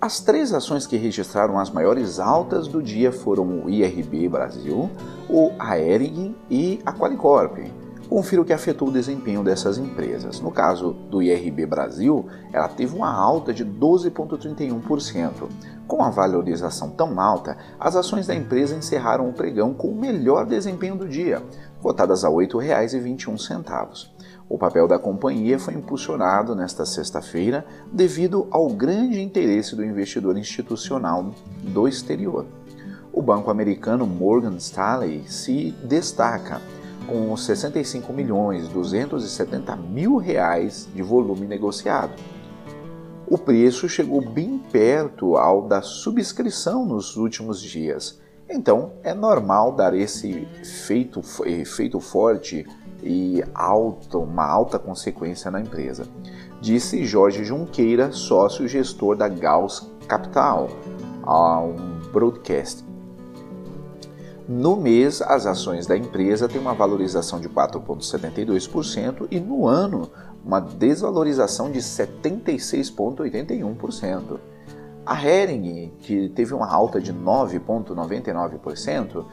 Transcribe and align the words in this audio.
As 0.00 0.18
três 0.18 0.54
ações 0.54 0.86
que 0.86 0.96
registraram 0.96 1.58
as 1.58 1.68
maiores 1.68 2.18
altas 2.18 2.66
do 2.66 2.82
dia 2.82 3.12
foram 3.12 3.66
o 3.66 3.68
IRB 3.68 4.30
Brasil, 4.30 4.88
o 5.28 5.50
Aering 5.58 6.34
e 6.48 6.80
a 6.86 6.92
Qualicorp. 6.92 7.58
Confira 8.08 8.40
o 8.40 8.44
que 8.46 8.54
afetou 8.54 8.88
o 8.88 8.92
desempenho 8.92 9.44
dessas 9.44 9.76
empresas. 9.76 10.40
No 10.40 10.50
caso 10.50 10.94
do 11.10 11.22
IRB 11.22 11.66
Brasil, 11.66 12.26
ela 12.50 12.66
teve 12.66 12.96
uma 12.96 13.12
alta 13.12 13.52
de 13.52 13.62
12,31%. 13.62 15.50
Com 15.86 16.02
a 16.02 16.08
valorização 16.08 16.88
tão 16.88 17.20
alta, 17.20 17.58
as 17.78 17.94
ações 17.94 18.26
da 18.26 18.34
empresa 18.34 18.74
encerraram 18.74 19.28
o 19.28 19.34
pregão 19.34 19.74
com 19.74 19.88
o 19.88 19.94
melhor 19.94 20.46
desempenho 20.46 20.96
do 20.96 21.06
dia, 21.06 21.42
cotadas 21.82 22.24
a 22.24 22.28
R$ 22.30 22.36
8,21. 22.36 24.08
O 24.50 24.58
papel 24.58 24.88
da 24.88 24.98
companhia 24.98 25.60
foi 25.60 25.74
impulsionado 25.74 26.56
nesta 26.56 26.84
sexta-feira 26.84 27.64
devido 27.92 28.48
ao 28.50 28.68
grande 28.68 29.20
interesse 29.20 29.76
do 29.76 29.84
investidor 29.84 30.36
institucional 30.36 31.32
do 31.62 31.86
exterior. 31.86 32.44
O 33.12 33.22
banco 33.22 33.48
americano 33.48 34.04
Morgan 34.08 34.56
Stanley 34.56 35.22
se 35.28 35.70
destaca 35.84 36.60
com 37.06 37.36
65 37.36 38.12
milhões 38.12 38.66
270 38.66 39.76
mil 39.76 40.16
reais 40.16 40.88
de 40.92 41.00
volume 41.00 41.46
negociado. 41.46 42.12
O 43.28 43.38
preço 43.38 43.88
chegou 43.88 44.20
bem 44.20 44.58
perto 44.72 45.36
ao 45.36 45.62
da 45.62 45.80
subscrição 45.80 46.84
nos 46.84 47.16
últimos 47.16 47.62
dias. 47.62 48.20
Então, 48.48 48.94
é 49.04 49.14
normal 49.14 49.70
dar 49.70 49.94
esse 49.94 50.48
efeito, 50.60 51.20
efeito 51.46 52.00
forte 52.00 52.66
e 53.02 53.42
alto, 53.54 54.20
uma 54.20 54.44
alta 54.44 54.78
consequência 54.78 55.50
na 55.50 55.60
empresa, 55.60 56.06
disse 56.60 57.04
Jorge 57.04 57.44
Junqueira, 57.44 58.12
sócio 58.12 58.68
gestor 58.68 59.16
da 59.16 59.26
Gauss 59.28 59.90
Capital, 60.06 60.68
a 61.22 61.60
um 61.60 61.98
broadcast. 62.12 62.84
No 64.48 64.76
mês, 64.76 65.20
as 65.22 65.46
ações 65.46 65.86
da 65.86 65.96
empresa 65.96 66.48
têm 66.48 66.60
uma 66.60 66.74
valorização 66.74 67.40
de 67.40 67.48
4,72% 67.48 69.28
e 69.30 69.38
no 69.38 69.68
ano, 69.68 70.10
uma 70.44 70.58
desvalorização 70.58 71.70
de 71.70 71.78
76,81%. 71.78 74.40
A 75.06 75.24
Hering, 75.24 75.92
que 76.00 76.28
teve 76.30 76.52
uma 76.52 76.68
alta 76.68 77.00
de 77.00 77.14
9,99%, 77.14 79.24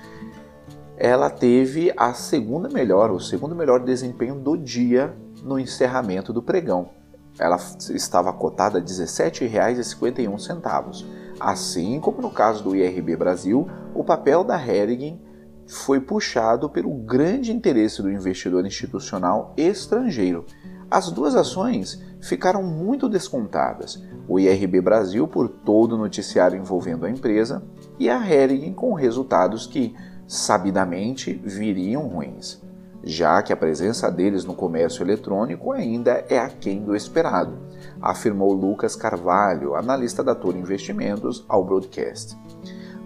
ela 0.97 1.29
teve 1.29 1.93
a 1.95 2.11
segunda 2.13 2.67
melhor, 2.67 3.11
o 3.11 3.19
segundo 3.19 3.55
melhor 3.55 3.81
desempenho 3.81 4.33
do 4.33 4.57
dia 4.57 5.15
no 5.43 5.59
encerramento 5.59 6.33
do 6.33 6.41
pregão. 6.41 6.89
Ela 7.37 7.57
estava 7.91 8.33
cotada 8.33 8.79
a 8.79 8.81
R$ 8.81 8.87
17,51. 8.87 11.05
Assim 11.39 11.99
como 11.99 12.19
no 12.19 12.31
caso 12.31 12.63
do 12.63 12.75
IRB 12.75 13.15
Brasil, 13.15 13.67
o 13.93 14.03
papel 14.03 14.43
da 14.43 14.59
Hering 14.59 15.21
foi 15.67 15.99
puxado 15.99 16.67
pelo 16.67 16.89
grande 16.89 17.51
interesse 17.51 18.01
do 18.01 18.09
investidor 18.09 18.65
institucional 18.65 19.53
estrangeiro. 19.55 20.47
As 20.89 21.11
duas 21.11 21.35
ações 21.35 22.01
ficaram 22.21 22.63
muito 22.63 23.07
descontadas. 23.07 24.03
O 24.27 24.39
IRB 24.39 24.81
Brasil 24.81 25.27
por 25.27 25.47
todo 25.47 25.93
o 25.93 25.97
noticiário 25.97 26.57
envolvendo 26.57 27.05
a 27.05 27.09
empresa 27.09 27.61
e 27.99 28.09
a 28.09 28.17
Hering 28.17 28.73
com 28.73 28.93
resultados 28.93 29.67
que 29.67 29.95
sabidamente 30.27 31.33
viriam 31.33 32.07
ruins, 32.07 32.61
já 33.03 33.41
que 33.41 33.53
a 33.53 33.57
presença 33.57 34.11
deles 34.11 34.43
no 34.43 34.53
comércio 34.53 35.01
eletrônico 35.01 35.71
ainda 35.71 36.25
é 36.29 36.37
aquém 36.37 36.83
do 36.83 36.95
esperado, 36.95 37.57
afirmou 38.01 38.51
Lucas 38.51 38.95
Carvalho, 38.95 39.75
analista 39.75 40.23
da 40.23 40.35
Toro 40.35 40.57
Investimentos, 40.57 41.45
ao 41.47 41.63
broadcast. 41.63 42.37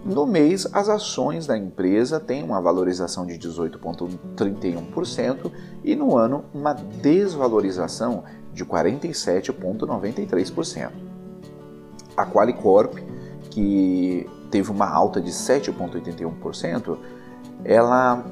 No 0.04 0.26
mês, 0.26 0.66
as 0.72 0.88
ações 0.88 1.46
da 1.46 1.56
empresa 1.56 2.18
têm 2.18 2.42
uma 2.42 2.60
valorização 2.60 3.24
de 3.24 3.38
18,31% 3.38 5.52
e 5.84 5.94
no 5.94 6.16
ano, 6.16 6.44
uma 6.52 6.72
desvalorização 6.72 8.24
de 8.52 8.64
47,93%. 8.64 10.90
A 12.16 12.26
Qualicorp, 12.26 12.98
que 13.48 14.28
teve 14.50 14.72
uma 14.72 14.88
alta 14.88 15.20
de 15.20 15.30
7,81%, 15.30 16.98
ela 17.64 18.24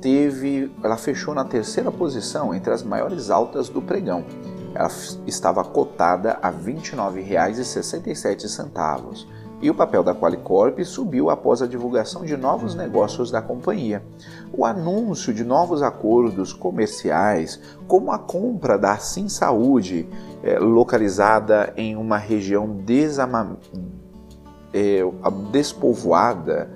teve, 0.00 0.72
ela 0.82 0.96
fechou 0.96 1.34
na 1.34 1.44
terceira 1.44 1.90
posição 1.90 2.54
entre 2.54 2.72
as 2.72 2.82
maiores 2.82 3.28
altas 3.30 3.68
do 3.68 3.82
pregão. 3.82 4.24
Ela 4.74 4.90
estava 5.26 5.62
cotada 5.64 6.38
a 6.42 6.50
R$ 6.50 6.74
29,67 6.74 9.26
e 9.60 9.68
o 9.68 9.74
papel 9.74 10.04
da 10.04 10.14
Qualicorp 10.14 10.78
subiu 10.84 11.30
após 11.30 11.60
a 11.60 11.66
divulgação 11.66 12.24
de 12.24 12.36
novos 12.36 12.76
negócios 12.76 13.28
da 13.30 13.42
companhia. 13.42 14.04
O 14.52 14.64
anúncio 14.64 15.34
de 15.34 15.42
novos 15.42 15.82
acordos 15.82 16.52
comerciais, 16.52 17.60
como 17.88 18.12
a 18.12 18.18
compra 18.18 18.78
da 18.78 18.96
Sim 18.98 19.28
Saúde, 19.28 20.08
é, 20.44 20.60
localizada 20.60 21.72
em 21.76 21.96
uma 21.96 22.18
região 22.18 22.68
desama 22.68 23.58
é, 24.72 25.00
despovoada 25.50 26.70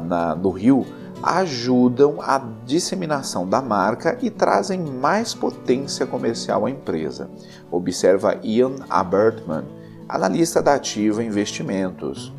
na, 0.00 0.34
no 0.34 0.50
Rio, 0.50 0.86
ajudam 1.22 2.20
a 2.20 2.38
disseminação 2.66 3.48
da 3.48 3.62
marca 3.62 4.18
e 4.20 4.30
trazem 4.30 4.80
mais 4.80 5.34
potência 5.34 6.06
comercial 6.06 6.66
à 6.66 6.70
empresa, 6.70 7.30
observa 7.70 8.38
Ian 8.42 8.76
Abertman, 8.90 9.64
analista 10.08 10.62
da 10.62 10.74
Ativa 10.74 11.24
Investimentos. 11.24 12.32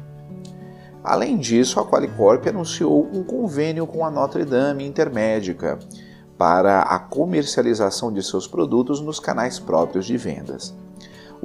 Além 1.03 1.37
disso, 1.37 1.79
a 1.79 1.85
Qualicorp 1.85 2.47
anunciou 2.47 3.07
um 3.13 3.23
convênio 3.23 3.85
com 3.85 4.05
a 4.05 4.11
Notre 4.11 4.43
Dame 4.43 4.85
Intermédica 4.85 5.79
para 6.37 6.81
a 6.81 6.99
comercialização 6.99 8.11
de 8.11 8.21
seus 8.23 8.47
produtos 8.47 8.99
nos 8.99 9.19
canais 9.19 9.59
próprios 9.59 10.05
de 10.05 10.17
vendas 10.17 10.75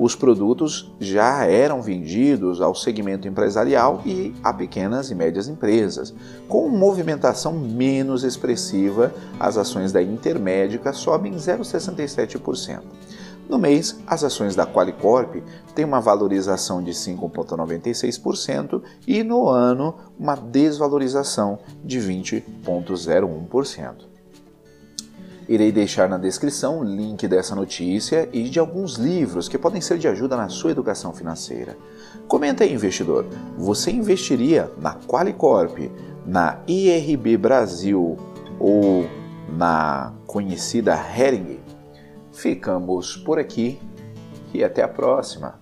os 0.00 0.16
produtos 0.16 0.90
já 0.98 1.44
eram 1.44 1.80
vendidos 1.82 2.62
ao 2.62 2.74
segmento 2.74 3.28
empresarial 3.28 4.00
e 4.06 4.34
a 4.42 4.50
pequenas 4.50 5.10
e 5.10 5.14
médias 5.14 5.46
empresas. 5.46 6.14
Com 6.48 6.70
movimentação 6.70 7.52
menos 7.52 8.24
expressiva, 8.24 9.12
as 9.38 9.58
ações 9.58 9.92
da 9.92 10.02
Intermédica 10.02 10.94
sobem 10.94 11.34
0,67%. 11.34 12.80
No 13.46 13.58
mês, 13.58 14.00
as 14.06 14.24
ações 14.24 14.56
da 14.56 14.66
Qualicorp 14.66 15.42
têm 15.74 15.84
uma 15.84 16.00
valorização 16.00 16.82
de 16.82 16.92
5,96% 16.92 18.80
e 19.06 19.22
no 19.22 19.50
ano, 19.50 19.96
uma 20.18 20.34
desvalorização 20.34 21.58
de 21.84 21.98
20,01%. 21.98 24.09
Irei 25.50 25.72
deixar 25.72 26.08
na 26.08 26.16
descrição 26.16 26.78
o 26.78 26.84
link 26.84 27.26
dessa 27.26 27.56
notícia 27.56 28.28
e 28.32 28.44
de 28.44 28.60
alguns 28.60 28.94
livros 28.94 29.48
que 29.48 29.58
podem 29.58 29.80
ser 29.80 29.98
de 29.98 30.06
ajuda 30.06 30.36
na 30.36 30.48
sua 30.48 30.70
educação 30.70 31.12
financeira. 31.12 31.76
Comenta 32.28 32.62
aí, 32.62 32.72
investidor, 32.72 33.26
você 33.58 33.90
investiria 33.90 34.70
na 34.80 34.94
Qualicorp, 34.94 35.90
na 36.24 36.60
IRB 36.68 37.36
Brasil 37.36 38.16
ou 38.60 39.08
na 39.48 40.12
conhecida 40.24 40.94
Hering. 40.94 41.58
Ficamos 42.30 43.16
por 43.16 43.36
aqui 43.36 43.80
e 44.54 44.62
até 44.62 44.84
a 44.84 44.88
próxima. 44.88 45.58